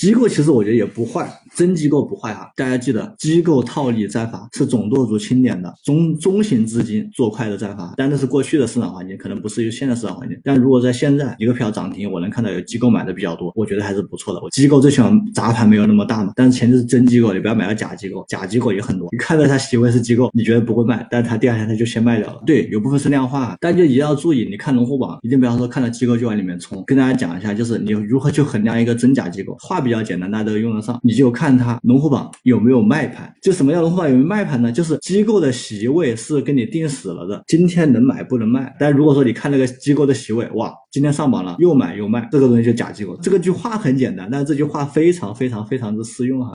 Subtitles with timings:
[0.00, 2.50] 机构其实我觉得也不坏，真机构不坏哈。
[2.56, 10.40] 大家记得，机构套利战法是总舵主钦点的中中型资金做快的战法，但那是过去的市场环境，可能不是现在市场环境。
[10.42, 14.40] 但如果在现在一个票涨停，我能看到有机构买的比较多，我觉得还是不错的。
[14.40, 19.06] 我机构最喜欢砸盘没有那么大嘛，但是前提是真机构，你不要买到假机构，假机构也很多。
[19.12, 22.40] 你看到它席位是机构，你觉得不会卖，但是它第二天它就先卖掉了。
[22.46, 26.82] 对，有部分是量化，但就一定要注意，你看龙虎榜一定不要说看到机构就往里面冲。
[26.86, 33.34] 跟大家讲一下，就是你如何去衡量一个真假机构，画比比较简单，大家都用得上，你就看它龙虎榜有没有卖盘。
[33.42, 34.70] 就什么叫龙虎榜有没有卖盘呢？
[34.70, 38.72] 就是机构的席位是给你定死了的，今天能买不能卖。
[38.78, 43.16] 但如果说你看那个机构的席位，哇，今天上榜了，又买又卖，这个东西就假机构。
[43.16, 46.54] 这个句话很简单，但是这句话非常非常非常之适用哈。